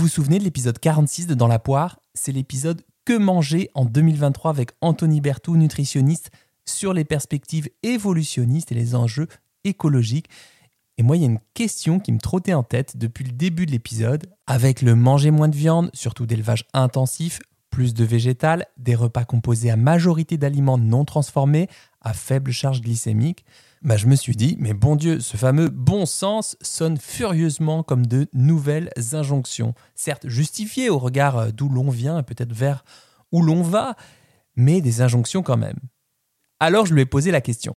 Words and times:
vous 0.00 0.08
souvenez 0.08 0.38
de 0.38 0.44
l'épisode 0.44 0.78
46 0.78 1.26
de 1.26 1.34
Dans 1.34 1.46
la 1.46 1.58
poire? 1.58 2.00
C'est 2.14 2.32
l'épisode 2.32 2.80
Que 3.04 3.18
manger 3.18 3.68
en 3.74 3.84
2023 3.84 4.50
avec 4.50 4.70
Anthony 4.80 5.20
Berthoud, 5.20 5.58
nutritionniste, 5.58 6.30
sur 6.64 6.94
les 6.94 7.04
perspectives 7.04 7.68
évolutionnistes 7.82 8.72
et 8.72 8.74
les 8.74 8.94
enjeux 8.94 9.28
écologiques. 9.64 10.30
Et 10.96 11.02
moi, 11.02 11.18
il 11.18 11.20
y 11.20 11.24
a 11.24 11.28
une 11.28 11.40
question 11.52 12.00
qui 12.00 12.12
me 12.12 12.18
trottait 12.18 12.54
en 12.54 12.62
tête 12.62 12.96
depuis 12.96 13.24
le 13.24 13.32
début 13.32 13.66
de 13.66 13.72
l'épisode. 13.72 14.26
Avec 14.46 14.80
le 14.80 14.94
manger 14.94 15.30
moins 15.30 15.48
de 15.48 15.56
viande, 15.56 15.90
surtout 15.92 16.24
d'élevage 16.24 16.64
intensif, 16.72 17.38
plus 17.68 17.92
de 17.92 18.04
végétal, 18.04 18.64
des 18.78 18.94
repas 18.94 19.26
composés 19.26 19.70
à 19.70 19.76
majorité 19.76 20.38
d'aliments 20.38 20.78
non 20.78 21.04
transformés, 21.04 21.68
à 22.00 22.14
faible 22.14 22.52
charge 22.52 22.80
glycémique, 22.80 23.44
bah, 23.82 23.96
je 23.96 24.06
me 24.06 24.14
suis 24.14 24.36
dit, 24.36 24.56
mais 24.58 24.74
bon 24.74 24.94
Dieu, 24.94 25.20
ce 25.20 25.38
fameux 25.38 25.70
bon 25.70 26.04
sens 26.04 26.56
sonne 26.60 26.98
furieusement 26.98 27.82
comme 27.82 28.06
de 28.06 28.28
nouvelles 28.34 28.90
injonctions, 29.12 29.74
certes 29.94 30.28
justifiées 30.28 30.90
au 30.90 30.98
regard 30.98 31.38
euh, 31.38 31.50
d'où 31.50 31.68
l'on 31.68 31.88
vient 31.88 32.18
et 32.18 32.22
peut-être 32.22 32.52
vers 32.52 32.84
où 33.32 33.42
l'on 33.42 33.62
va, 33.62 33.96
mais 34.54 34.82
des 34.82 35.00
injonctions 35.00 35.42
quand 35.42 35.56
même. 35.56 35.78
Alors 36.58 36.84
je 36.84 36.92
lui 36.92 37.00
ai 37.00 37.06
posé 37.06 37.30
la 37.30 37.40
question. 37.40 37.74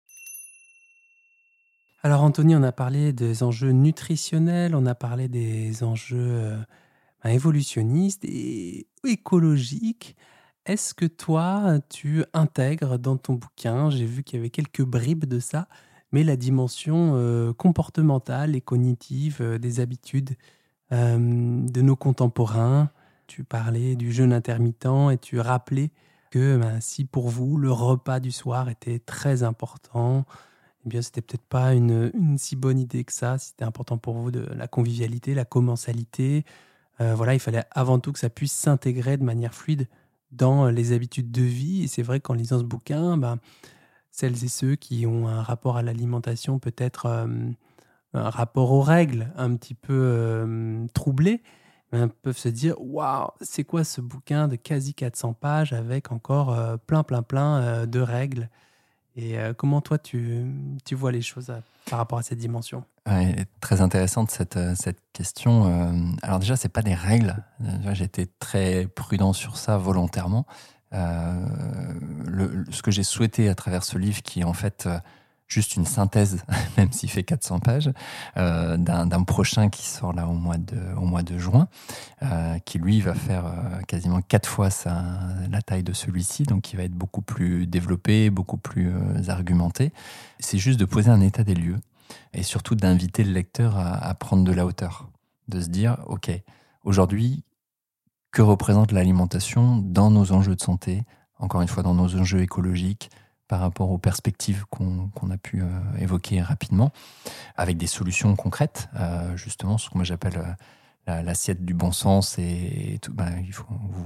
Alors 2.03 2.23
Anthony, 2.23 2.57
on 2.57 2.65
a 2.65 2.73
parlé 2.73 3.13
des 3.13 3.45
enjeux 3.45 3.71
nutritionnels, 3.71 4.75
on 4.75 4.87
a 4.87 4.97
parlé 4.97 5.29
des 5.29 5.85
enjeux 5.85 6.19
euh, 6.19 6.59
bah, 7.23 7.31
évolutionnistes 7.31 8.25
et 8.25 8.89
écologiques. 9.07 10.17
Est-ce 10.67 10.95
que 10.95 11.07
toi, 11.07 11.79
tu 11.91 12.25
intègres 12.33 12.99
dans 12.99 13.17
ton 13.17 13.35
bouquin, 13.35 13.91
j'ai 13.91 14.05
vu 14.05 14.25
qu'il 14.25 14.39
y 14.39 14.41
avait 14.41 14.51
quelques 14.51 14.83
bribes 14.83 15.27
de 15.27 15.39
ça, 15.39 15.69
mais 16.13 16.25
la 16.25 16.37
dimension 16.37 17.13
euh, 17.15 17.53
comportementale 17.53 18.55
et 18.55 18.61
cognitive 18.61 19.39
euh, 19.41 19.59
des 19.59 19.81
habitudes 19.81 20.37
de 20.91 21.81
nos 21.81 21.97
contemporains. 21.97 22.91
Tu 23.27 23.45
parlais 23.45 23.97
du 23.97 24.13
jeûne 24.13 24.31
intermittent 24.31 25.11
et 25.11 25.17
tu 25.17 25.41
rappelais 25.41 25.91
que 26.31 26.59
ben, 26.59 26.83
si 26.83 27.07
pour 27.07 27.31
vous 27.31 27.57
le 27.57 27.73
repas 27.73 28.21
du 28.21 28.31
soir 28.31 28.69
était 28.69 28.99
très 28.99 29.43
important, 29.43 30.27
eh 30.85 30.89
bien 30.89 31.01
c'était 31.01 31.23
peut-être 31.23 31.47
pas 31.49 31.75
une, 31.75 32.37
si 32.39 32.57
bonne 32.57 32.79
idée 32.79 33.05
que 33.05 33.13
ça. 33.13 33.39
C'était 33.39 33.65
important 33.65 33.99
pour 33.99 34.15
vous 34.15 34.31
de 34.31 34.47
la 34.55 34.69
convivialité, 34.69 35.35
la 35.35 35.45
commensalité. 35.45 36.45
Euh, 37.01 37.15
voilà, 37.15 37.35
il 37.35 37.41
fallait 37.41 37.65
avant 37.71 37.99
tout 37.99 38.13
que 38.13 38.19
ça 38.19 38.31
puisse 38.31 38.53
s'intégrer 38.53 39.17
de 39.17 39.25
manière 39.25 39.55
fluide 39.55 39.89
dans 40.31 40.69
les 40.69 40.93
habitudes 40.93 41.31
de 41.31 41.43
vie. 41.43 41.85
Et 41.85 41.87
c'est 41.87 42.03
vrai 42.03 42.21
qu'en 42.21 42.35
lisant 42.35 42.59
ce 42.59 42.65
bouquin, 42.65 43.17
ben, 43.17 43.39
celles 44.13 44.45
et 44.45 44.49
ceux 44.49 44.77
qui 44.77 45.07
ont 45.07 45.27
un 45.27 45.43
rapport 45.43 45.77
à 45.77 45.83
l'alimentation, 45.83 46.59
peut-être 46.59 47.07
un 48.15 48.31
rapport 48.31 48.71
aux 48.73 48.83
règles 48.83 49.33
un 49.37 49.57
petit 49.57 49.75
peu 49.75 49.95
euh, 49.95 50.87
troublé, 50.95 51.43
peuvent 52.23 52.39
se 52.39 52.49
dire 52.49 52.75
waouh, 52.79 53.29
c'est 53.41 53.65
quoi 53.65 53.85
ce 53.85 54.01
bouquin 54.01 54.49
de 54.49 54.57
quasi 54.57 54.95
400 54.95 55.33
pages 55.35 55.73
avec 55.73 56.13
encore 56.13 56.57
plein, 56.87 57.03
plein, 57.03 57.23
plein 57.23 57.87
de 57.87 58.01
règles? 58.01 58.49
Et 59.15 59.37
comment 59.59 59.83
toi, 59.83 59.99
tu, 59.99 60.47
tu 60.87 60.95
vois 60.95 61.13
les 61.13 61.21
choses 61.21 61.53
par 61.91 61.99
rapport 61.99 62.19
à 62.19 62.23
cette 62.23 62.39
dimension? 62.39 62.85
Très 63.61 63.83
intéressante 63.83 64.31
cette, 64.31 64.59
cette 64.75 65.03
question. 65.13 66.15
alors, 66.23 66.39
déjà, 66.39 66.57
c'est 66.57 66.71
pas 66.71 66.81
des 66.81 66.95
règles. 66.95 67.37
J'étais 67.93 68.27
très 68.39 68.87
prudent 68.87 69.35
sur 69.35 69.59
ça 69.59 69.77
volontairement. 69.77 70.47
Le, 70.93 72.65
ce 72.71 72.83
que 72.83 72.91
j'ai 72.91 73.03
souhaité 73.03 73.49
à 73.49 73.55
travers 73.55 73.85
ce 73.85 73.99
livre, 73.99 74.23
qui 74.23 74.45
en 74.45 74.53
fait 74.53 74.89
juste 75.53 75.77
une 75.77 75.85
synthèse, 75.85 76.45
même 76.77 76.93
s'il 76.93 77.11
fait 77.11 77.23
400 77.23 77.59
pages, 77.61 77.91
euh, 78.37 78.77
d'un 78.77 79.23
prochain 79.23 79.69
qui 79.69 79.87
sort 79.87 80.13
là 80.13 80.27
au 80.27 80.33
mois 80.33 80.57
de, 80.57 81.39
juin, 81.39 81.69
euh, 82.23 82.59
qui 82.61 82.79
lui 82.79 83.01
va 83.01 83.15
faire 83.15 83.47
euh, 83.47 83.81
quasiment 83.87 84.23
quatre 84.23 84.49
fois 84.49 84.71
sa, 84.71 85.03
la 85.51 85.61
taille 85.63 85.83
de 85.83 85.93
celui-ci, 85.93 86.45
donc 86.45 86.63
qui 86.63 86.77
va 86.77 86.85
être 86.85 86.95
beaucoup 86.95 87.23
plus 87.23 87.67
développé, 87.67 88.31
beaucoup 88.31 88.57
plus 88.57 88.93
argumenté. 89.29 89.93
C'est 90.41 90.59
juste 90.59 90.81
de 90.81 90.85
poser 90.85 91.11
un 91.11 91.21
état 91.21 91.45
des 91.45 91.55
lieux 91.55 91.79
et 92.33 92.43
surtout 92.43 92.75
d'inviter 92.75 93.25
le 93.25 93.33
lecteur 93.33 93.79
à 93.79 94.15
prendre 94.15 94.45
de 94.45 94.53
la 94.53 94.67
hauteur, 94.67 95.09
de 95.49 95.61
se 95.61 95.69
dire, 95.69 95.99
OK, 96.07 96.31
aujourd'hui, 96.85 97.45
que 98.33 98.43
représente 98.43 98.93
l'alimentation 98.93 99.77
dans 99.77 100.11
nos 100.11 100.33
enjeux 100.33 100.57
de 100.57 100.61
santé, 100.61 101.03
encore 101.39 101.63
une 101.63 101.69
fois 101.69 101.83
dans 101.83 101.95
nos 101.95 102.17
enjeux 102.17 102.41
écologiques, 102.41 103.11
par 103.47 103.61
rapport 103.61 103.91
aux 103.91 103.99
perspectives 103.99 104.65
qu'on 104.71 105.31
a 105.31 105.37
pu 105.37 105.61
euh, 105.61 105.67
évoquer 105.99 106.41
rapidement, 106.41 106.91
avec 107.55 107.77
des 107.77 107.87
solutions 107.87 108.35
concrètes, 108.35 108.89
euh, 108.97 109.37
justement 109.37 109.77
ce 109.77 109.91
que 109.91 109.97
moi 109.97 110.05
j'appelle 110.05 110.57
euh, 111.09 111.23
l'assiette 111.23 111.63
du 111.63 111.75
bon 111.75 111.93
sens 111.93 112.39
et, 112.39 112.99
tout, 113.03 113.13
ben, 113.13 113.45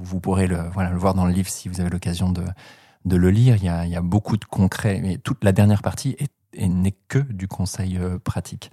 vous, 0.03 0.19
pourrez 0.19 0.49
le, 0.49 0.57
voilà, 0.73 0.91
le 0.91 0.99
voir 0.99 1.15
dans 1.15 1.27
le 1.27 1.33
livre 1.33 1.49
si 1.49 1.69
vous 1.69 1.81
avez 1.81 1.91
l'occasion 1.91 2.31
de, 2.33 2.43
de 3.05 3.17
le 3.17 3.31
lire. 3.31 3.57
Il 3.57 3.65
y, 3.65 3.69
a, 3.69 3.87
il 3.87 3.93
y 3.93 3.97
a 3.97 4.03
beaucoup 4.03 4.37
de 4.37 4.45
concrets, 4.45 5.01
mais 5.01 5.19
toute 5.19 5.45
la 5.45 5.53
dernière 5.53 5.83
partie 5.83 6.17
est 6.19 6.33
et 6.57 6.69
n'est 6.69 6.97
que 7.09 7.19
du 7.19 7.49
conseil 7.49 7.99
euh, 7.99 8.19
pratique. 8.19 8.71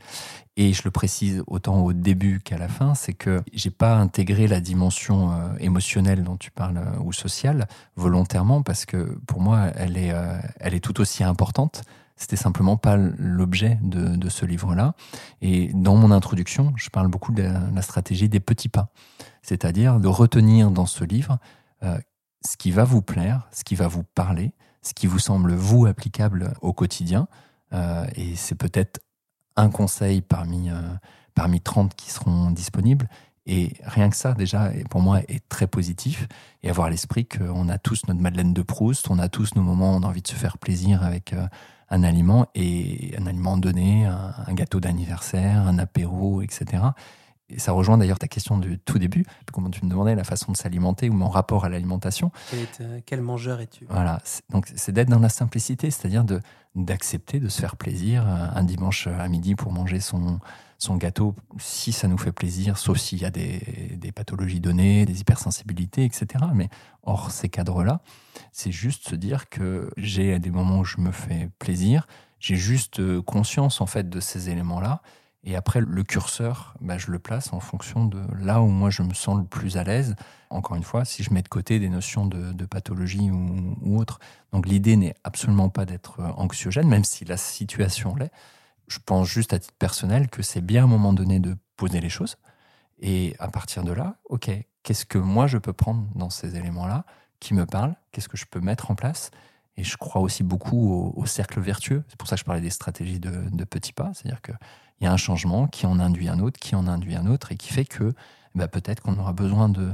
Et 0.58 0.74
je 0.74 0.82
le 0.84 0.92
précise 0.92 1.44
autant 1.48 1.82
au 1.82 1.94
début 1.94 2.40
qu'à 2.40 2.58
la 2.58 2.68
fin, 2.68 2.96
c'est 2.96 3.14
que 3.14 3.42
j'ai 3.54 3.72
pas 3.72 3.96
intégré 3.96 4.48
la 4.48 4.62
dimension 4.62 5.32
euh, 5.32 5.56
émotionnelle 5.60 6.24
dont 6.24 6.38
tu 6.38 6.52
parles 6.52 6.78
euh, 6.78 7.00
ou 7.04 7.14
sociale 7.14 7.68
volontairement 7.96 8.62
parce 8.62 8.86
que 8.86 9.18
pour 9.28 9.42
moi 9.42 9.68
elle 9.76 9.98
est 9.98 10.14
elle 10.60 10.74
est 10.74 10.80
tout 10.80 11.00
aussi 11.02 11.24
importante. 11.24 11.84
C'était 12.16 12.36
simplement 12.36 12.78
pas 12.78 12.96
l'objet 12.96 13.80
de, 13.82 14.30
ce 14.30 14.46
livre-là. 14.46 14.94
Et 15.42 15.72
dans 15.74 15.96
mon 15.96 16.12
introduction, 16.12 16.72
je 16.76 16.90
parle 16.90 17.08
beaucoup 17.08 17.32
de 17.32 17.42
la, 17.42 17.82
stratégie 17.82 18.30
des 18.30 18.40
petits 18.40 18.70
pas, 18.70 18.90
c'est-à-dire 19.42 20.00
de 20.00 20.08
retenir 20.08 20.70
dans 20.70 20.86
ce 20.86 21.04
livre 21.04 21.40
ce 21.82 22.58
qui 22.58 22.72
va 22.72 22.84
vous 22.84 23.02
plaire, 23.02 23.48
ce 23.52 23.64
qui 23.64 23.76
va 23.76 23.88
vous 23.88 24.04
parler, 24.04 24.54
ce 24.82 24.94
qui 24.94 25.08
vous 25.08 25.20
semble 25.20 25.54
vous 25.54 25.86
applicable 25.86 26.54
au 26.62 26.74
quotidien, 26.74 27.28
et 28.16 28.36
c'est 28.36 28.56
peut-être 28.56 29.00
un 29.56 29.70
conseil 29.70 30.22
parmi, 30.22 30.70
euh, 30.70 30.74
parmi 31.36 31.62
30 31.62 31.96
qui 31.96 32.12
seront 32.12 32.52
disponibles. 32.52 33.08
Et 33.46 33.74
rien 33.84 34.10
que 34.10 34.16
ça, 34.16 34.34
déjà, 34.34 34.72
pour 34.90 35.02
moi, 35.02 35.20
est 35.28 35.48
très 35.50 35.68
positif. 35.68 36.28
Et 36.62 36.70
avoir 36.70 36.90
l'esprit 36.90 37.26
qu'on 37.26 37.68
a 37.68 37.78
tous 37.78 38.08
notre 38.08 38.22
Madeleine 38.22 38.54
de 38.54 38.62
Proust, 38.62 39.10
on 39.10 39.20
a 39.20 39.28
tous 39.28 39.56
nos 39.56 39.62
moments 39.62 39.94
où 39.94 39.98
on 39.98 40.04
a 40.04 40.08
envie 40.08 40.22
de 40.22 40.28
se 40.28 40.36
faire 40.36 40.58
plaisir 40.58 41.04
avec 41.04 41.34
euh, 41.34 41.46
un 41.90 42.04
aliment, 42.04 42.48
et 42.56 43.14
un 43.20 43.28
aliment 43.28 43.58
donné, 43.58 44.06
un, 44.06 44.54
gâteau 44.54 44.80
d'anniversaire, 44.80 45.68
un 45.68 45.78
apéro, 45.78 46.42
etc. 46.42 46.82
Et 47.54 47.60
ça 47.60 47.72
rejoint 47.72 47.98
d'ailleurs 47.98 48.20
ta 48.20 48.28
question 48.28 48.58
du 48.58 48.80
tout 48.80 48.98
début, 48.98 49.26
comment 49.52 49.70
tu 49.70 49.86
me 49.86 49.90
demandais 49.90 50.16
la 50.16 50.24
façon 50.24 50.52
de 50.52 50.58
s'alimenter 50.58 51.10
ou 51.10 51.14
mon 51.14 51.30
rapport 51.30 51.66
à 51.66 51.70
l'alimentation. 51.70 52.32
Quel, 53.06 53.22
mangeur 53.22 53.62
es-tu? 53.62 53.86
Voilà, 53.90 54.22
donc 54.50 54.72
c'est 54.76 54.92
d'être 54.92 55.10
dans 55.10 55.20
la 55.20 55.30
simplicité, 55.30 55.92
c'est-à-dire 55.92 56.24
de 56.24 56.40
d'accepter 56.76 57.40
de 57.40 57.50
se 57.50 57.62
faire 57.62 57.76
plaisir 57.76 58.28
euh, 58.28 58.48
un 58.56 58.64
dimanche 58.64 59.06
à 59.06 59.28
midi 59.28 59.54
pour 59.54 59.72
manger 59.72 60.00
son, 60.00 60.40
son 60.80 60.98
gâteau, 60.98 61.36
si 61.60 61.92
ça 61.92 62.08
nous 62.08 62.18
fait 62.18 62.32
plaisir, 62.32 62.80
sauf 62.80 62.98
s'il 62.98 63.22
y 63.22 63.26
a 63.26 63.30
des, 63.30 63.96
des, 63.96 64.12
pathologies 64.12 64.60
données, 64.60 65.06
des 65.06 65.22
hypersensibilités, 65.22 66.04
etc. 66.04 66.46
Mais 66.56 66.70
hors 67.04 67.30
ces 67.30 67.48
cadres-là, 67.48 68.02
c'est 68.52 68.72
juste 68.72 69.08
se 69.08 69.16
dire 69.16 69.50
que 69.50 69.92
j'ai 69.98 70.40
des 70.40 70.50
moments 70.50 70.80
où 70.80 70.84
je 70.84 70.98
me 70.98 71.12
fais 71.12 71.52
plaisir, 71.60 72.08
j'ai 72.40 72.56
juste 72.56 73.00
euh, 73.00 73.22
conscience 73.22 73.80
en 73.80 73.86
fait 73.86 74.10
de 74.10 74.20
ces 74.20 74.50
éléments-là 74.50 75.04
et 75.46 75.56
après, 75.58 75.82
le 75.82 76.04
curseur, 76.04 76.74
bah, 76.80 76.98
je 76.98 77.12
le 77.12 77.20
place 77.20 77.52
en 77.52 77.60
fonction 77.60 78.06
de 78.06 78.22
là 78.40 78.62
où 78.62 78.68
moi 78.68 78.90
je 78.90 79.02
me 79.02 79.14
sens 79.14 79.38
le 79.38 79.44
plus 79.44 79.76
à 79.76 79.84
l'aise. 79.84 80.16
Encore 80.50 80.78
une 80.78 80.84
fois, 80.84 81.04
si 81.04 81.22
je 81.22 81.34
mets 81.34 81.42
de 81.42 81.50
côté 81.50 81.80
des 81.80 81.90
notions 81.90 82.26
de, 82.26 82.66
pathologie 82.66 83.30
ou, 83.30 83.78
ou, 83.82 84.00
autre. 84.00 84.20
Donc 84.54 84.66
l'idée 84.68 84.96
n'est 84.96 85.16
absolument 85.26 85.70
pas 85.70 85.86
d'être 85.86 86.22
euh, 86.22 86.32
anxiogène, 86.38 86.88
même 86.88 87.04
si 87.04 87.26
la 87.26 87.36
situation 87.36 88.16
l'est. 88.16 88.32
Je 88.88 89.00
pense 89.06 89.28
juste 89.28 89.54
à 89.54 89.60
titre 89.60 89.76
personnel 89.78 90.30
que 90.30 90.42
c'est 90.42 90.62
bien 90.62 90.84
à 90.84 90.86
un 90.86 90.90
moment 90.90 91.12
donné 91.12 91.40
de 91.40 91.58
poser 91.76 92.00
les 92.00 92.10
choses. 92.10 92.38
Et 93.00 93.36
à 93.40 93.50
partir 93.50 93.84
de 93.84 93.92
là, 93.92 94.16
OK, 94.30 94.50
qu'est-ce 94.84 95.06
que 95.06 95.18
moi 95.18 95.48
je 95.48 95.58
peux 95.58 95.74
prendre 95.74 96.08
dans 96.16 96.30
ces 96.30 96.56
éléments-là 96.56 97.06
qui 97.42 97.54
me 97.54 97.66
parlent? 97.66 97.96
Qu'est-ce 98.12 98.30
que 98.30 98.38
je 98.38 98.46
peux 98.46 98.62
mettre 98.62 98.92
en 98.92 98.96
place? 98.96 99.30
Et 99.78 99.84
je 99.84 99.98
crois 99.98 100.22
aussi 100.22 100.44
beaucoup 100.44 101.14
au, 101.16 101.26
cercle 101.26 101.60
vertueux. 101.60 102.04
C'est 102.08 102.18
pour 102.18 102.28
ça 102.28 102.36
que 102.36 102.42
je 102.42 102.46
parlais 102.46 102.62
des 102.62 102.70
stratégies 102.70 103.20
de, 103.20 103.64
petits 103.64 103.94
pas. 103.94 104.12
C'est-à-dire 104.14 104.42
que 104.42 104.52
il 105.02 105.06
y 105.06 105.08
a 105.08 105.12
un 105.12 105.18
changement 105.18 105.68
qui 105.68 105.86
en 105.86 106.00
induit 106.00 106.30
un 106.30 106.40
autre, 106.40 106.60
qui 106.60 106.76
en 106.76 106.88
induit 106.88 107.16
un 107.16 107.26
autre, 107.26 107.52
et 107.52 107.58
qui 107.58 107.74
fait 107.74 107.86
que 107.86 108.14
bah, 108.56 108.68
peut-être 108.68 109.02
qu'on 109.02 109.18
aura 109.18 109.34
besoin 109.34 109.68
de, 109.68 109.94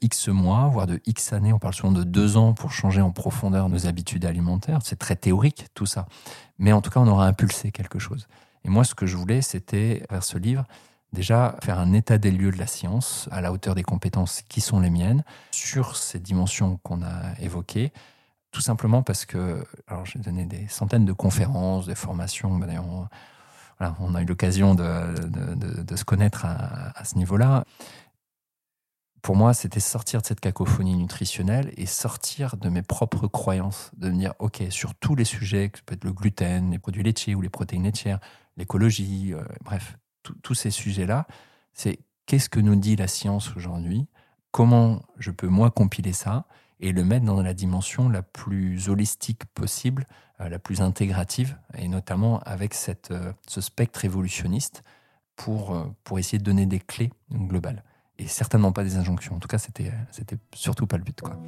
X 0.00 0.28
mois, 0.28 0.68
voire 0.68 0.86
de 0.86 1.00
X 1.06 1.32
années, 1.32 1.52
on 1.52 1.58
parle 1.58 1.74
souvent 1.74 1.92
de 1.92 2.04
deux 2.04 2.36
ans 2.36 2.54
pour 2.54 2.72
changer 2.72 3.00
en 3.00 3.10
profondeur 3.10 3.68
nos 3.68 3.86
habitudes 3.86 4.24
alimentaires. 4.24 4.80
C'est 4.84 4.98
très 4.98 5.16
théorique 5.16 5.66
tout 5.74 5.86
ça. 5.86 6.06
Mais 6.58 6.72
en 6.72 6.80
tout 6.80 6.90
cas, 6.90 7.00
on 7.00 7.08
aura 7.08 7.26
impulsé 7.26 7.72
quelque 7.72 7.98
chose. 7.98 8.28
Et 8.64 8.68
moi, 8.68 8.84
ce 8.84 8.94
que 8.94 9.06
je 9.06 9.16
voulais, 9.16 9.42
c'était, 9.42 10.04
vers 10.10 10.24
ce 10.24 10.38
livre, 10.38 10.64
déjà 11.12 11.56
faire 11.62 11.78
un 11.78 11.92
état 11.92 12.18
des 12.18 12.30
lieux 12.30 12.50
de 12.50 12.58
la 12.58 12.66
science 12.66 13.28
à 13.30 13.40
la 13.40 13.52
hauteur 13.52 13.74
des 13.74 13.82
compétences 13.82 14.42
qui 14.48 14.60
sont 14.60 14.80
les 14.80 14.90
miennes 14.90 15.24
sur 15.50 15.96
ces 15.96 16.18
dimensions 16.18 16.78
qu'on 16.82 17.02
a 17.02 17.38
évoquées. 17.40 17.92
Tout 18.56 18.62
simplement 18.62 19.02
parce 19.02 19.26
que, 19.26 19.62
alors 19.86 20.06
j'ai 20.06 20.18
donné 20.18 20.46
des 20.46 20.66
centaines 20.66 21.04
de 21.04 21.12
conférences, 21.12 21.84
des 21.84 21.94
formations, 21.94 22.58
d'ailleurs 22.58 22.86
on 24.00 24.14
a 24.14 24.22
eu 24.22 24.24
l'occasion 24.24 24.74
de, 24.74 25.94
se 25.94 26.04
connaître 26.04 26.46
à, 26.46 27.04
ce 27.04 27.16
niveau-là. 27.16 27.64
pour 29.20 29.36
moi, 29.36 29.52
c'était 29.52 29.78
sortir 29.78 30.22
de 30.22 30.26
cette 30.26 30.40
cacophonie 30.40 30.96
nutritionnelle 30.96 31.70
et 31.76 31.84
sortir 31.84 32.56
de 32.56 32.70
mes 32.70 32.80
propres 32.80 33.26
croyances, 33.26 33.90
de 33.98 34.08
me 34.08 34.16
dire, 34.16 34.32
OK, 34.38 34.62
sur 34.70 34.94
tous 34.94 35.14
les 35.16 35.26
sujets, 35.26 35.68
que 35.68 35.80
ce 35.80 35.84
peut 35.84 35.94
être 35.94 36.04
le 36.04 36.14
gluten, 36.14 36.70
les 36.70 36.78
produits 36.78 37.02
laitiers 37.02 37.34
ou 37.34 37.42
les 37.42 37.50
protéines 37.50 37.82
laitières, 37.82 38.20
l'écologie, 38.56 39.34
euh, 39.34 39.44
bref, 39.66 39.98
tous 40.42 40.54
ces 40.54 40.70
sujets-là, 40.70 41.26
c'est 41.74 41.98
qu'est-ce 42.24 42.48
que 42.48 42.60
nous 42.60 42.76
dit 42.76 42.96
la 42.96 43.06
science 43.06 43.54
aujourd'hui, 43.54 44.06
comment 44.50 45.02
je 45.18 45.30
peux 45.30 45.48
moi 45.48 45.70
compiler 45.70 46.14
ça? 46.14 46.46
Et 46.80 46.92
le 46.92 47.04
mettre 47.04 47.24
dans 47.24 47.42
la 47.42 47.54
dimension 47.54 48.08
la 48.08 48.22
plus 48.22 48.88
holistique 48.88 49.44
possible, 49.54 50.06
euh, 50.40 50.48
la 50.48 50.58
plus 50.58 50.80
intégrative, 50.80 51.56
et 51.76 51.88
notamment 51.88 52.40
avec 52.40 52.74
cette, 52.74 53.10
euh, 53.10 53.32
ce 53.46 53.60
spectre 53.60 54.04
évolutionniste 54.04 54.82
pour, 55.36 55.74
euh, 55.74 55.84
pour 56.04 56.18
essayer 56.18 56.38
de 56.38 56.44
donner 56.44 56.66
des 56.66 56.80
clés 56.80 57.10
globales. 57.32 57.82
Et 58.18 58.26
certainement 58.26 58.72
pas 58.72 58.84
des 58.84 58.96
injonctions. 58.96 59.36
En 59.36 59.38
tout 59.38 59.48
cas, 59.48 59.58
c'était, 59.58 59.92
c'était 60.10 60.38
surtout 60.54 60.86
pas 60.86 60.96
le 60.96 61.04
but. 61.04 61.20
Quoi. 61.20 61.38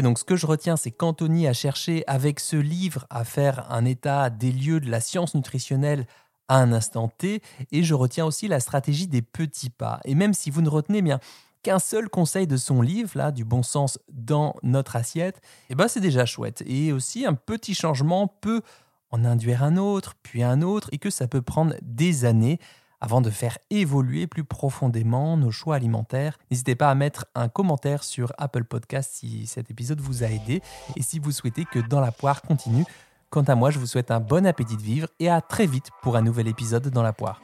Donc 0.00 0.18
ce 0.18 0.24
que 0.24 0.36
je 0.36 0.46
retiens, 0.46 0.76
c'est 0.76 0.90
qu'Anthony 0.90 1.46
a 1.46 1.52
cherché 1.52 2.04
avec 2.06 2.40
ce 2.40 2.56
livre 2.56 3.06
à 3.10 3.24
faire 3.24 3.70
un 3.70 3.84
état 3.84 4.30
des 4.30 4.52
lieux 4.52 4.80
de 4.80 4.90
la 4.90 5.00
science 5.00 5.34
nutritionnelle 5.34 6.06
à 6.48 6.56
un 6.56 6.72
instant 6.72 7.08
T, 7.08 7.42
et 7.70 7.82
je 7.82 7.94
retiens 7.94 8.24
aussi 8.24 8.48
la 8.48 8.60
stratégie 8.60 9.06
des 9.06 9.22
petits 9.22 9.70
pas. 9.70 10.00
Et 10.04 10.14
même 10.14 10.34
si 10.34 10.50
vous 10.50 10.62
ne 10.62 10.68
retenez 10.68 11.02
bien 11.02 11.20
qu'un 11.62 11.78
seul 11.78 12.08
conseil 12.08 12.46
de 12.46 12.56
son 12.56 12.82
livre, 12.82 13.10
là, 13.14 13.30
du 13.30 13.44
bon 13.44 13.62
sens 13.62 13.98
dans 14.10 14.54
notre 14.62 14.96
assiette, 14.96 15.40
eh 15.70 15.74
ben 15.74 15.88
c'est 15.88 16.00
déjà 16.00 16.26
chouette. 16.26 16.62
Et 16.66 16.92
aussi 16.92 17.26
un 17.26 17.34
petit 17.34 17.74
changement 17.74 18.26
peut 18.26 18.62
en 19.10 19.24
induire 19.24 19.62
un 19.62 19.76
autre, 19.76 20.14
puis 20.22 20.42
un 20.42 20.62
autre, 20.62 20.88
et 20.92 20.98
que 20.98 21.10
ça 21.10 21.28
peut 21.28 21.42
prendre 21.42 21.74
des 21.82 22.24
années 22.24 22.58
avant 23.02 23.20
de 23.20 23.30
faire 23.30 23.58
évoluer 23.68 24.26
plus 24.26 24.44
profondément 24.44 25.36
nos 25.36 25.50
choix 25.50 25.74
alimentaires. 25.74 26.38
N'hésitez 26.50 26.76
pas 26.76 26.88
à 26.88 26.94
mettre 26.94 27.26
un 27.34 27.48
commentaire 27.48 28.04
sur 28.04 28.32
Apple 28.38 28.64
Podcast 28.64 29.10
si 29.12 29.46
cet 29.46 29.70
épisode 29.70 30.00
vous 30.00 30.22
a 30.22 30.28
aidé 30.28 30.62
et 30.96 31.02
si 31.02 31.18
vous 31.18 31.32
souhaitez 31.32 31.64
que 31.64 31.80
Dans 31.80 32.00
la 32.00 32.12
poire 32.12 32.42
continue. 32.42 32.84
Quant 33.28 33.42
à 33.42 33.56
moi, 33.56 33.70
je 33.70 33.78
vous 33.78 33.86
souhaite 33.86 34.12
un 34.12 34.20
bon 34.20 34.46
appétit 34.46 34.76
de 34.76 34.82
vivre 34.82 35.08
et 35.18 35.28
à 35.28 35.40
très 35.40 35.66
vite 35.66 35.88
pour 36.00 36.16
un 36.16 36.22
nouvel 36.22 36.46
épisode 36.46 36.88
Dans 36.88 37.02
la 37.02 37.12
poire. 37.12 37.42